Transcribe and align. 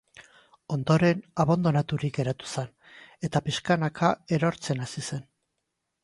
Ondoren 0.75 1.19
abandonaturik 1.41 2.15
geratu 2.19 2.49
zen, 2.61 2.71
eta 3.29 3.41
pixkanaka 3.49 4.09
erortzen 4.39 4.81
hasi 4.87 5.05
zen. 5.11 5.21